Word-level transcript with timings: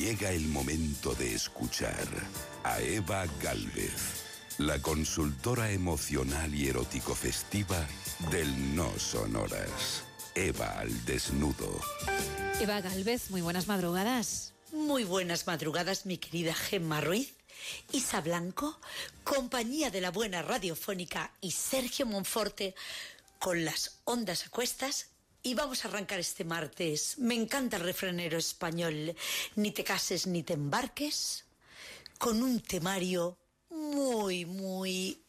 Llega 0.00 0.30
el 0.30 0.48
momento 0.48 1.14
de 1.14 1.34
escuchar 1.34 2.08
a 2.64 2.80
Eva 2.80 3.26
Galvez, 3.42 4.24
la 4.56 4.80
consultora 4.80 5.72
emocional 5.72 6.54
y 6.54 6.68
erótico 6.68 7.14
festiva 7.14 7.86
del 8.30 8.74
No 8.74 8.98
Sonoras. 8.98 10.04
Eva 10.34 10.78
al 10.78 11.04
desnudo. 11.04 11.82
Eva 12.58 12.80
Galvez, 12.80 13.28
muy 13.28 13.42
buenas 13.42 13.68
madrugadas. 13.68 14.54
Muy 14.72 15.04
buenas 15.04 15.46
madrugadas, 15.46 16.06
mi 16.06 16.16
querida 16.16 16.54
Gemma 16.54 17.02
Ruiz. 17.02 17.34
Isa 17.92 18.22
Blanco, 18.22 18.80
compañía 19.22 19.90
de 19.90 20.00
la 20.00 20.10
buena 20.10 20.40
radiofónica 20.40 21.34
y 21.42 21.50
Sergio 21.50 22.06
Monforte 22.06 22.74
con 23.38 23.66
las 23.66 23.98
ondas 24.04 24.46
a 24.46 24.48
cuestas 24.48 25.08
y 25.42 25.54
vamos 25.54 25.84
a 25.84 25.88
arrancar 25.88 26.18
este 26.20 26.44
martes. 26.44 27.18
Me 27.18 27.34
encanta 27.34 27.76
el 27.76 27.82
refranero 27.82 28.38
español. 28.38 29.14
Ni 29.56 29.70
te 29.72 29.84
cases 29.84 30.26
ni 30.26 30.42
te 30.42 30.54
embarques. 30.54 31.44
Con 32.18 32.42
un 32.42 32.60
temario 32.60 33.38
muy, 33.70 34.44
muy 34.44 35.22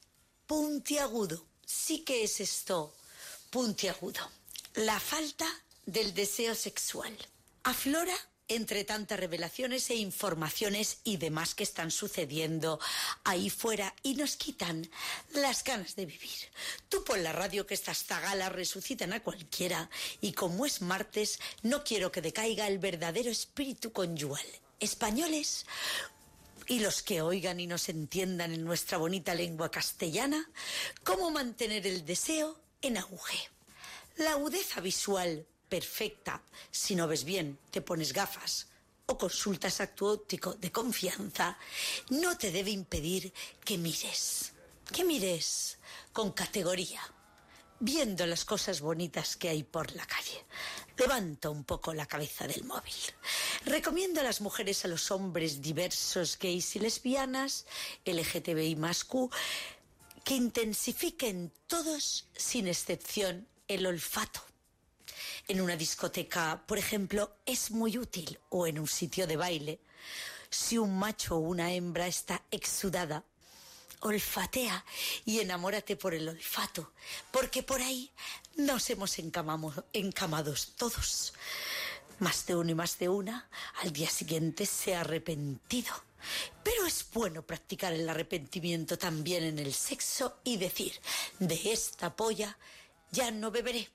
puntiagudo. 0.45 1.45
Sí 1.65 1.99
que 1.99 2.23
es 2.23 2.41
esto, 2.41 2.93
puntiagudo. 3.49 4.29
La 4.75 4.99
falta 4.99 5.47
del 5.85 6.13
deseo 6.13 6.55
sexual. 6.55 7.15
Aflora 7.63 8.15
entre 8.55 8.83
tantas 8.83 9.19
revelaciones 9.19 9.89
e 9.89 9.95
informaciones 9.95 10.97
y 11.05 11.17
demás 11.17 11.55
que 11.55 11.63
están 11.63 11.89
sucediendo 11.89 12.79
ahí 13.23 13.49
fuera 13.49 13.95
y 14.03 14.15
nos 14.15 14.35
quitan 14.35 14.89
las 15.33 15.63
ganas 15.63 15.95
de 15.95 16.05
vivir. 16.05 16.51
Tú 16.89 17.03
pon 17.05 17.23
la 17.23 17.31
radio 17.31 17.65
que 17.65 17.73
estas 17.73 18.03
zagalas 18.03 18.51
resucitan 18.51 19.13
a 19.13 19.23
cualquiera 19.23 19.89
y 20.19 20.33
como 20.33 20.65
es 20.65 20.81
martes 20.81 21.39
no 21.63 21.83
quiero 21.85 22.11
que 22.11 22.21
decaiga 22.21 22.67
el 22.67 22.79
verdadero 22.79 23.31
espíritu 23.31 23.93
conyugal. 23.93 24.45
Españoles, 24.81 25.65
y 26.67 26.79
los 26.79 27.03
que 27.03 27.21
oigan 27.21 27.59
y 27.59 27.67
nos 27.67 27.87
entiendan 27.87 28.53
en 28.53 28.65
nuestra 28.65 28.97
bonita 28.97 29.35
lengua 29.35 29.69
castellana, 29.71 30.49
cómo 31.03 31.31
mantener 31.31 31.85
el 31.87 32.05
deseo 32.05 32.59
en 32.81 32.97
auge. 32.97 33.49
La 34.17 34.31
agudeza 34.31 34.81
visual 34.81 35.45
perfecta. 35.71 36.43
Si 36.69 36.95
no 36.95 37.07
ves 37.07 37.23
bien, 37.23 37.57
te 37.71 37.81
pones 37.81 38.11
gafas 38.11 38.67
o 39.05 39.17
consultas 39.17 39.79
a 39.79 39.87
tu 39.87 40.05
óptico 40.05 40.53
de 40.55 40.69
confianza, 40.69 41.57
no 42.09 42.37
te 42.37 42.51
debe 42.51 42.71
impedir 42.71 43.31
que 43.63 43.77
mires, 43.77 44.51
que 44.91 45.05
mires 45.05 45.77
con 46.11 46.33
categoría, 46.33 47.01
viendo 47.79 48.25
las 48.25 48.43
cosas 48.43 48.81
bonitas 48.81 49.37
que 49.37 49.47
hay 49.47 49.63
por 49.63 49.95
la 49.95 50.05
calle. 50.05 50.43
Levanta 50.97 51.49
un 51.49 51.63
poco 51.63 51.93
la 51.93 52.05
cabeza 52.05 52.47
del 52.47 52.65
móvil. 52.65 53.01
Recomiendo 53.65 54.19
a 54.19 54.23
las 54.23 54.41
mujeres, 54.41 54.83
a 54.83 54.89
los 54.89 55.09
hombres 55.09 55.61
diversos, 55.61 56.37
gays 56.37 56.75
y 56.75 56.79
lesbianas, 56.79 57.65
LGTBI 58.05 58.75
más 58.75 59.05
Q, 59.05 59.31
que 60.25 60.35
intensifiquen 60.35 61.51
todos, 61.67 62.27
sin 62.35 62.67
excepción, 62.67 63.47
el 63.67 63.85
olfato 63.85 64.50
en 65.47 65.61
una 65.61 65.75
discoteca, 65.75 66.63
por 66.65 66.77
ejemplo, 66.77 67.37
es 67.45 67.71
muy 67.71 67.97
útil, 67.97 68.39
o 68.49 68.67
en 68.67 68.79
un 68.79 68.87
sitio 68.87 69.27
de 69.27 69.37
baile, 69.37 69.79
si 70.49 70.77
un 70.77 70.97
macho 70.97 71.37
o 71.37 71.39
una 71.39 71.71
hembra 71.71 72.07
está 72.07 72.43
exudada, 72.51 73.23
olfatea 74.01 74.83
y 75.25 75.39
enamórate 75.39 75.95
por 75.95 76.13
el 76.13 76.27
olfato, 76.27 76.93
porque 77.31 77.63
por 77.63 77.81
ahí 77.81 78.11
nos 78.55 78.89
hemos 78.89 79.17
encamado, 79.19 79.85
encamados 79.93 80.73
todos. 80.75 81.33
Más 82.19 82.45
de 82.45 82.55
uno 82.55 82.71
y 82.71 82.75
más 82.75 82.99
de 82.99 83.09
una, 83.09 83.49
al 83.81 83.91
día 83.91 84.09
siguiente 84.09 84.65
se 84.65 84.95
ha 84.95 85.01
arrepentido. 85.01 85.91
Pero 86.63 86.85
es 86.85 87.05
bueno 87.11 87.41
practicar 87.41 87.93
el 87.93 88.07
arrepentimiento 88.07 88.97
también 88.97 89.43
en 89.43 89.57
el 89.57 89.73
sexo 89.73 90.37
y 90.43 90.57
decir, 90.57 90.93
de 91.39 91.59
esta 91.71 92.15
polla 92.15 92.57
ya 93.11 93.31
no 93.31 93.49
beberé 93.49 93.89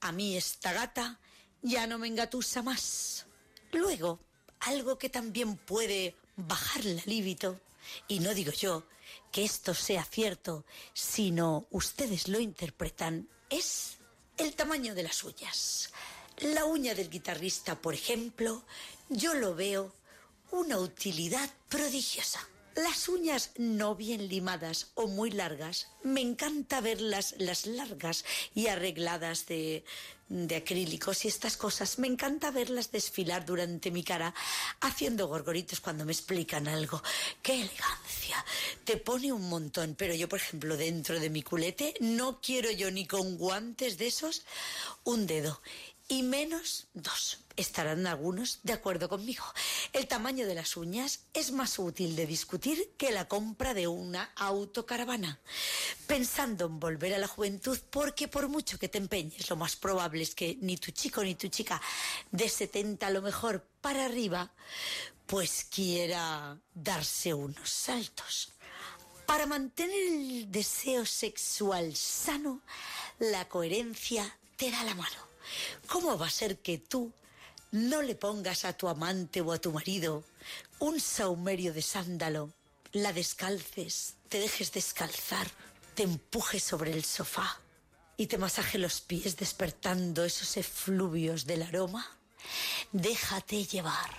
a 0.00 0.12
mí 0.12 0.36
esta 0.36 0.72
gata 0.72 1.20
ya 1.62 1.86
no 1.86 1.98
me 1.98 2.06
engatusa 2.06 2.62
más. 2.62 3.26
Luego, 3.72 4.20
algo 4.60 4.98
que 4.98 5.08
también 5.08 5.56
puede 5.56 6.14
bajar 6.36 6.84
la 6.84 7.02
líbito, 7.06 7.60
y 8.08 8.20
no 8.20 8.34
digo 8.34 8.52
yo 8.52 8.84
que 9.32 9.44
esto 9.44 9.74
sea 9.74 10.04
cierto, 10.04 10.64
sino 10.92 11.66
ustedes 11.70 12.28
lo 12.28 12.40
interpretan, 12.40 13.28
es 13.50 13.98
el 14.36 14.54
tamaño 14.54 14.94
de 14.94 15.02
las 15.02 15.24
uñas. 15.24 15.92
La 16.38 16.64
uña 16.64 16.94
del 16.94 17.10
guitarrista, 17.10 17.80
por 17.80 17.94
ejemplo, 17.94 18.62
yo 19.08 19.34
lo 19.34 19.54
veo 19.54 19.92
una 20.50 20.78
utilidad 20.78 21.50
prodigiosa. 21.68 22.46
Las 22.76 23.08
uñas 23.08 23.52
no 23.56 23.94
bien 23.94 24.28
limadas 24.28 24.88
o 24.94 25.06
muy 25.06 25.30
largas, 25.30 25.88
me 26.02 26.20
encanta 26.20 26.82
verlas 26.82 27.34
las 27.38 27.64
largas 27.64 28.22
y 28.54 28.66
arregladas 28.66 29.46
de, 29.46 29.82
de 30.28 30.56
acrílicos 30.56 31.24
y 31.24 31.28
estas 31.28 31.56
cosas. 31.56 31.98
Me 31.98 32.06
encanta 32.06 32.50
verlas 32.50 32.92
desfilar 32.92 33.46
durante 33.46 33.90
mi 33.90 34.04
cara 34.04 34.34
haciendo 34.82 35.26
gorgoritos 35.26 35.80
cuando 35.80 36.04
me 36.04 36.12
explican 36.12 36.68
algo. 36.68 37.02
¡Qué 37.42 37.54
elegancia! 37.54 38.44
Te 38.84 38.98
pone 38.98 39.32
un 39.32 39.48
montón, 39.48 39.94
pero 39.96 40.14
yo, 40.14 40.28
por 40.28 40.40
ejemplo, 40.40 40.76
dentro 40.76 41.18
de 41.18 41.30
mi 41.30 41.42
culete 41.42 41.94
no 42.00 42.42
quiero 42.42 42.70
yo 42.70 42.90
ni 42.90 43.06
con 43.06 43.38
guantes 43.38 43.96
de 43.96 44.08
esos 44.08 44.44
un 45.02 45.26
dedo 45.26 45.62
y 46.08 46.22
menos 46.22 46.86
dos. 46.94 47.40
Estarán 47.56 48.06
algunos 48.06 48.60
de 48.62 48.74
acuerdo 48.74 49.08
conmigo. 49.08 49.44
El 49.92 50.06
tamaño 50.06 50.46
de 50.46 50.54
las 50.54 50.76
uñas 50.76 51.20
es 51.32 51.52
más 51.52 51.78
útil 51.78 52.14
de 52.14 52.26
discutir 52.26 52.92
que 52.98 53.12
la 53.12 53.28
compra 53.28 53.72
de 53.72 53.86
una 53.86 54.30
autocaravana. 54.36 55.40
Pensando 56.06 56.66
en 56.66 56.78
volver 56.78 57.14
a 57.14 57.18
la 57.18 57.28
juventud, 57.28 57.78
porque 57.90 58.28
por 58.28 58.48
mucho 58.48 58.78
que 58.78 58.88
te 58.88 58.98
empeñes, 58.98 59.48
lo 59.48 59.56
más 59.56 59.74
probable 59.74 60.22
es 60.22 60.34
que 60.34 60.58
ni 60.60 60.76
tu 60.76 60.90
chico 60.90 61.24
ni 61.24 61.34
tu 61.34 61.48
chica 61.48 61.80
de 62.30 62.48
70 62.48 63.06
a 63.06 63.10
lo 63.10 63.22
mejor 63.22 63.66
para 63.80 64.04
arriba, 64.04 64.52
pues 65.26 65.66
quiera 65.70 66.58
darse 66.74 67.32
unos 67.32 67.70
saltos. 67.70 68.52
Para 69.26 69.46
mantener 69.46 69.96
el 70.08 70.52
deseo 70.52 71.04
sexual 71.04 71.96
sano, 71.96 72.62
la 73.18 73.48
coherencia 73.48 74.38
te 74.56 74.70
da 74.70 74.84
la 74.84 74.94
mano. 74.94 75.35
¿Cómo 75.88 76.18
va 76.18 76.26
a 76.26 76.30
ser 76.30 76.58
que 76.58 76.78
tú 76.78 77.12
no 77.72 78.02
le 78.02 78.14
pongas 78.14 78.64
a 78.64 78.72
tu 78.72 78.88
amante 78.88 79.40
o 79.40 79.52
a 79.52 79.58
tu 79.58 79.72
marido 79.72 80.24
un 80.78 81.00
saumerio 81.00 81.72
de 81.72 81.82
sándalo, 81.82 82.52
la 82.92 83.12
descalces, 83.12 84.14
te 84.28 84.38
dejes 84.38 84.72
descalzar, 84.72 85.46
te 85.94 86.02
empujes 86.02 86.62
sobre 86.62 86.92
el 86.92 87.04
sofá 87.04 87.60
y 88.16 88.26
te 88.26 88.38
masaje 88.38 88.78
los 88.78 89.00
pies 89.00 89.36
despertando 89.36 90.24
esos 90.24 90.56
efluvios 90.56 91.46
del 91.46 91.62
aroma? 91.62 92.15
Déjate 92.92 93.64
llevar. 93.64 94.10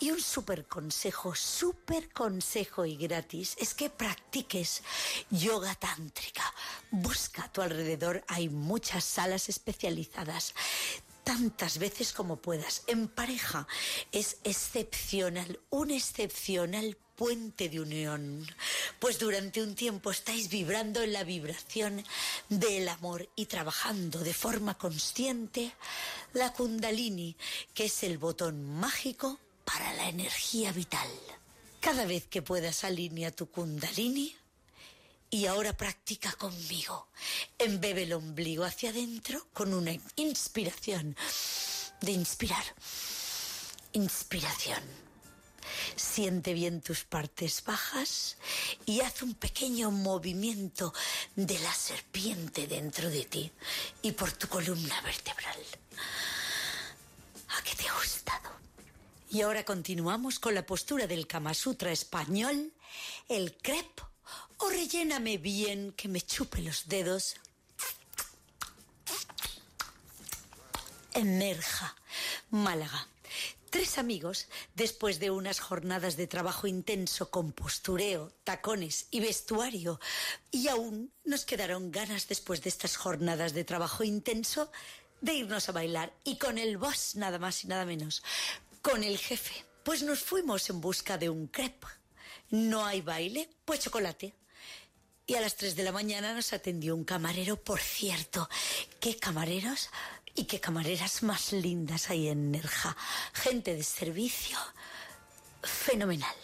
Y 0.00 0.10
un 0.10 0.20
super 0.20 0.66
consejo, 0.66 1.34
super 1.34 2.12
consejo 2.12 2.84
y 2.84 2.96
gratis 2.96 3.56
es 3.58 3.74
que 3.74 3.90
practiques 3.90 4.82
yoga 5.30 5.74
tántrica. 5.76 6.42
Busca 6.90 7.44
a 7.44 7.52
tu 7.52 7.62
alrededor, 7.62 8.24
hay 8.26 8.48
muchas 8.48 9.04
salas 9.04 9.48
especializadas 9.48 10.54
tantas 11.24 11.78
veces 11.78 12.12
como 12.12 12.36
puedas. 12.36 12.82
En 12.86 13.08
pareja 13.08 13.66
es 14.10 14.38
excepcional, 14.44 15.60
un 15.70 15.90
excepcional 15.90 16.96
puente 17.16 17.68
de 17.68 17.80
unión, 17.80 18.46
pues 18.98 19.18
durante 19.18 19.62
un 19.62 19.74
tiempo 19.74 20.10
estáis 20.10 20.48
vibrando 20.48 21.02
en 21.02 21.12
la 21.12 21.24
vibración 21.24 22.04
del 22.48 22.88
amor 22.88 23.28
y 23.36 23.46
trabajando 23.46 24.20
de 24.20 24.34
forma 24.34 24.76
consciente 24.78 25.72
la 26.32 26.52
kundalini, 26.52 27.36
que 27.74 27.86
es 27.86 28.02
el 28.02 28.18
botón 28.18 28.64
mágico 28.64 29.38
para 29.64 29.92
la 29.94 30.08
energía 30.08 30.72
vital. 30.72 31.08
Cada 31.80 32.06
vez 32.06 32.26
que 32.26 32.42
puedas 32.42 32.84
alinea 32.84 33.30
tu 33.30 33.50
kundalini 33.50 34.36
y 35.30 35.46
ahora 35.46 35.72
practica 35.72 36.32
conmigo. 36.32 37.08
Embebe 37.58 38.02
el 38.02 38.12
ombligo 38.12 38.64
hacia 38.64 38.90
adentro 38.90 39.48
con 39.52 39.72
una 39.72 39.92
inspiración 40.16 41.16
de 42.02 42.12
inspirar. 42.12 42.64
Inspiración. 43.94 44.82
Siente 45.96 46.54
bien 46.54 46.80
tus 46.80 47.04
partes 47.04 47.62
bajas 47.64 48.36
y 48.86 49.00
haz 49.00 49.22
un 49.22 49.34
pequeño 49.34 49.90
movimiento 49.90 50.92
de 51.36 51.58
la 51.58 51.72
serpiente 51.72 52.66
dentro 52.66 53.10
de 53.10 53.24
ti 53.24 53.52
y 54.02 54.12
por 54.12 54.32
tu 54.32 54.48
columna 54.48 55.00
vertebral. 55.02 55.58
¿A 57.48 57.62
qué 57.62 57.74
te 57.74 57.88
ha 57.88 57.94
gustado? 57.94 58.50
Y 59.30 59.42
ahora 59.42 59.64
continuamos 59.64 60.38
con 60.38 60.54
la 60.54 60.66
postura 60.66 61.06
del 61.06 61.26
Kama 61.26 61.54
Sutra 61.54 61.90
español, 61.90 62.72
el 63.28 63.56
crepe 63.56 64.02
o 64.58 64.68
relléname 64.68 65.38
bien 65.38 65.92
que 65.92 66.08
me 66.08 66.20
chupe 66.20 66.60
los 66.60 66.88
dedos. 66.88 67.36
Emerja, 71.14 71.94
Málaga. 72.50 73.08
Tres 73.72 73.96
amigos, 73.96 74.48
después 74.74 75.18
de 75.18 75.30
unas 75.30 75.58
jornadas 75.58 76.18
de 76.18 76.26
trabajo 76.26 76.66
intenso 76.66 77.30
con 77.30 77.52
postureo, 77.52 78.30
tacones 78.44 79.06
y 79.10 79.20
vestuario, 79.20 79.98
y 80.50 80.68
aún 80.68 81.10
nos 81.24 81.46
quedaron 81.46 81.90
ganas 81.90 82.28
después 82.28 82.60
de 82.60 82.68
estas 82.68 82.98
jornadas 82.98 83.54
de 83.54 83.64
trabajo 83.64 84.04
intenso 84.04 84.70
de 85.22 85.32
irnos 85.32 85.70
a 85.70 85.72
bailar, 85.72 86.12
y 86.22 86.36
con 86.36 86.58
el 86.58 86.76
boss 86.76 87.16
nada 87.16 87.38
más 87.38 87.64
y 87.64 87.68
nada 87.68 87.86
menos, 87.86 88.22
con 88.82 89.04
el 89.04 89.16
jefe. 89.16 89.64
Pues 89.84 90.02
nos 90.02 90.18
fuimos 90.18 90.68
en 90.68 90.82
busca 90.82 91.16
de 91.16 91.30
un 91.30 91.46
crepe. 91.46 91.86
No 92.50 92.84
hay 92.84 93.00
baile, 93.00 93.48
pues 93.64 93.80
chocolate. 93.80 94.34
Y 95.26 95.34
a 95.36 95.40
las 95.40 95.56
3 95.56 95.76
de 95.76 95.84
la 95.84 95.92
mañana 95.92 96.34
nos 96.34 96.52
atendió 96.52 96.94
un 96.94 97.04
camarero, 97.04 97.56
por 97.56 97.80
cierto. 97.80 98.50
¿Qué 99.00 99.16
camareros? 99.16 99.88
Y 100.34 100.44
qué 100.44 100.60
camareras 100.60 101.22
más 101.22 101.52
lindas 101.52 102.08
hay 102.10 102.28
en 102.28 102.50
Nerja. 102.50 102.96
Gente 103.34 103.74
de 103.74 103.82
servicio 103.82 104.58
fenomenal. 105.62 106.34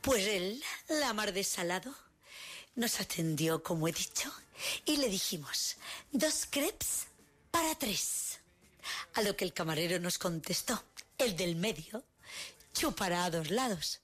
Pues 0.00 0.26
él, 0.26 0.62
la 0.88 1.12
mar 1.12 1.32
de 1.32 1.44
salado, 1.44 1.94
nos 2.76 3.00
atendió, 3.00 3.62
como 3.62 3.88
he 3.88 3.92
dicho, 3.92 4.32
y 4.84 4.96
le 4.96 5.08
dijimos, 5.08 5.76
dos 6.12 6.46
crepes 6.48 7.06
para 7.50 7.74
tres. 7.74 8.38
A 9.14 9.22
lo 9.22 9.36
que 9.36 9.44
el 9.44 9.52
camarero 9.52 9.98
nos 9.98 10.18
contestó, 10.18 10.82
el 11.18 11.36
del 11.36 11.56
medio, 11.56 12.04
chupará 12.72 13.24
a 13.24 13.30
dos 13.30 13.50
lados. 13.50 14.00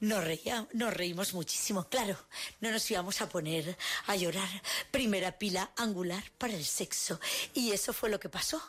Nos, 0.00 0.24
reía, 0.24 0.66
nos 0.72 0.94
reímos 0.94 1.34
muchísimo, 1.34 1.88
claro. 1.88 2.16
No 2.60 2.70
nos 2.70 2.90
íbamos 2.90 3.20
a 3.20 3.28
poner 3.28 3.76
a 4.06 4.16
llorar. 4.16 4.48
Primera 4.90 5.38
pila 5.38 5.70
angular 5.76 6.22
para 6.38 6.54
el 6.54 6.64
sexo. 6.64 7.20
Y 7.54 7.72
eso 7.72 7.92
fue 7.92 8.10
lo 8.10 8.20
que 8.20 8.28
pasó. 8.28 8.62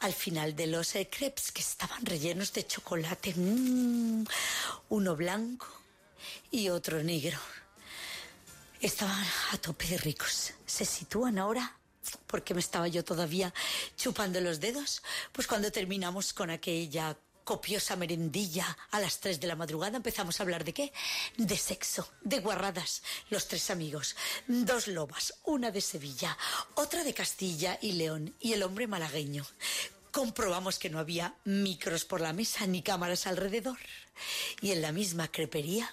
Al 0.00 0.12
final 0.12 0.54
de 0.56 0.66
los 0.66 0.94
eh, 0.94 1.08
crepes 1.10 1.52
que 1.52 1.60
estaban 1.60 2.04
rellenos 2.04 2.52
de 2.52 2.66
chocolate. 2.66 3.34
Mm, 3.36 4.24
uno 4.90 5.16
blanco 5.16 5.66
y 6.50 6.68
otro 6.68 7.02
negro. 7.02 7.38
Estaban 8.80 9.24
a 9.52 9.58
tope 9.58 9.86
de 9.86 9.98
ricos. 9.98 10.52
Se 10.66 10.84
sitúan 10.84 11.38
ahora 11.38 11.78
porque 12.26 12.54
me 12.54 12.60
estaba 12.60 12.88
yo 12.88 13.04
todavía 13.04 13.52
chupando 13.96 14.40
los 14.40 14.60
dedos, 14.60 15.02
pues 15.32 15.46
cuando 15.46 15.70
terminamos 15.70 16.32
con 16.32 16.50
aquella 16.50 17.16
copiosa 17.44 17.96
merendilla 17.96 18.76
a 18.90 19.00
las 19.00 19.20
3 19.20 19.38
de 19.38 19.46
la 19.46 19.56
madrugada 19.56 19.96
empezamos 19.96 20.40
a 20.40 20.42
hablar 20.42 20.64
de 20.64 20.72
qué? 20.72 20.92
De 21.36 21.56
sexo, 21.56 22.08
de 22.22 22.40
guarradas, 22.40 23.02
los 23.30 23.46
tres 23.46 23.70
amigos, 23.70 24.16
dos 24.48 24.88
lobas, 24.88 25.34
una 25.44 25.70
de 25.70 25.80
Sevilla, 25.80 26.36
otra 26.74 27.04
de 27.04 27.14
Castilla 27.14 27.78
y 27.80 27.92
León 27.92 28.34
y 28.40 28.54
el 28.54 28.62
hombre 28.62 28.86
malagueño. 28.86 29.46
Comprobamos 30.10 30.78
que 30.78 30.90
no 30.90 30.98
había 30.98 31.34
micros 31.44 32.04
por 32.04 32.20
la 32.20 32.32
mesa 32.32 32.66
ni 32.66 32.82
cámaras 32.82 33.26
alrededor. 33.26 33.78
Y 34.60 34.70
en 34.70 34.80
la 34.80 34.92
misma 34.92 35.28
crepería, 35.28 35.92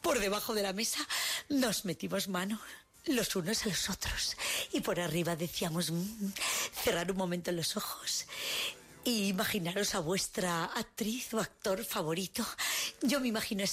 por 0.00 0.18
debajo 0.18 0.52
de 0.52 0.62
la 0.62 0.72
mesa, 0.72 1.06
nos 1.48 1.84
metimos 1.84 2.28
mano 2.28 2.60
los 3.06 3.34
unos 3.36 3.64
a 3.64 3.68
los 3.68 3.88
otros. 3.88 4.36
Y 4.72 4.80
por 4.80 5.00
arriba 5.00 5.36
decíamos, 5.36 5.90
mm, 5.90 6.32
cerrar 6.84 7.10
un 7.10 7.16
momento 7.16 7.52
los 7.52 7.76
ojos 7.76 8.26
y 9.04 9.28
imaginaros 9.28 9.94
a 9.94 10.00
vuestra 10.00 10.64
actriz 10.64 11.34
o 11.34 11.40
actor 11.40 11.84
favorito. 11.84 12.46
Yo 13.00 13.20
me 13.20 13.28
imagino 13.28 13.64
a 13.64 13.66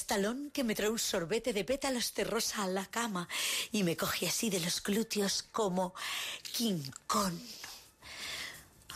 que 0.52 0.64
me 0.64 0.76
trae 0.76 0.90
un 0.90 1.00
sorbete 1.00 1.54
de 1.54 1.64
pétalos 1.64 2.14
de 2.14 2.24
rosa 2.24 2.64
a 2.64 2.68
la 2.68 2.86
cama 2.86 3.28
y 3.72 3.84
me 3.84 3.96
coge 3.96 4.28
así 4.28 4.50
de 4.50 4.60
los 4.60 4.82
glúteos 4.82 5.44
como 5.52 5.94
King 6.54 6.82
Kong. 7.08 7.38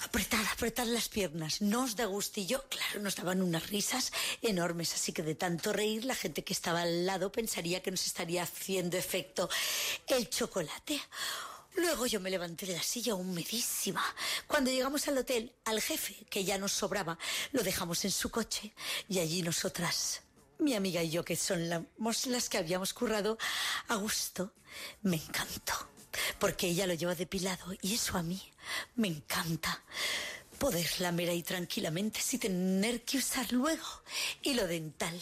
Apretar, 0.04 0.46
apretar 0.52 0.88
las 0.88 1.08
piernas. 1.08 1.62
No 1.62 1.84
os 1.84 1.96
da 1.96 2.06
gustillo. 2.06 2.66
Claro, 2.68 3.00
nos 3.00 3.16
daban 3.16 3.42
unas 3.42 3.70
risas 3.70 4.12
enormes, 4.42 4.94
así 4.94 5.14
que 5.14 5.24
de 5.24 5.36
tanto 5.36 5.72
reír 5.72 6.04
la 6.04 6.16
gente 6.16 6.44
que 6.44 6.52
estaba 6.52 6.82
al 6.82 7.06
lado 7.06 7.32
pensaría 7.32 7.82
que 7.82 7.92
nos 7.92 8.06
estaría 8.06 8.44
haciendo 8.44 8.98
efecto 8.98 9.50
el 10.08 10.30
chocolate. 10.30 11.00
Luego 11.76 12.06
yo 12.06 12.20
me 12.20 12.30
levanté 12.30 12.66
de 12.68 12.74
la 12.74 12.84
silla 12.84 13.16
humedísima. 13.16 14.04
Cuando 14.48 14.70
llegamos 14.70 15.08
al 15.08 15.18
hotel, 15.18 15.52
al 15.66 15.82
jefe, 15.82 16.16
que 16.30 16.44
ya 16.44 16.58
nos 16.58 16.72
sobraba, 16.72 17.18
lo 17.52 17.64
dejamos 17.64 18.06
en 18.06 18.12
su 18.12 18.30
coche 18.30 18.74
y 19.10 19.20
allí 19.20 19.42
nosotras, 19.42 20.22
mi 20.60 20.76
amiga 20.76 21.02
y 21.02 21.10
yo, 21.10 21.26
que 21.26 21.36
son 21.36 21.70
las 21.70 22.50
que 22.50 22.58
habíamos 22.58 22.94
currado 22.94 23.38
a 23.88 23.96
gusto, 23.96 24.54
me 25.02 25.18
encantó. 25.18 25.74
Porque 26.40 26.68
ella 26.68 26.86
lo 26.86 26.94
lleva 26.94 27.16
depilado 27.16 27.74
y 27.82 27.96
eso 27.96 28.18
a 28.18 28.24
mí 28.24 28.42
me 28.96 29.08
encanta. 29.08 29.84
Poder 30.60 30.88
lamer 31.02 31.30
ahí 31.30 31.42
tranquilamente 31.42 32.22
sin 32.22 32.40
tener 32.40 33.04
que 33.04 33.18
usar 33.18 33.52
luego. 33.52 34.04
Y 34.44 34.54
lo 34.54 34.68
dental, 34.68 35.20